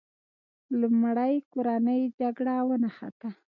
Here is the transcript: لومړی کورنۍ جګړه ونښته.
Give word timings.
لومړی 0.79 1.33
کورنۍ 1.53 2.01
جګړه 2.19 2.55
ونښته. 2.67 3.29